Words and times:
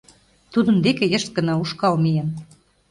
Тудын 0.53 0.77
деке 0.85 1.03
йышт 1.11 1.29
гына 1.37 1.53
ушкал 1.63 1.95
миен... 2.03 2.29